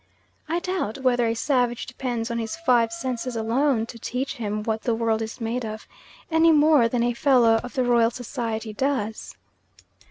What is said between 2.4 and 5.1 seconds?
five senses alone to teach him what the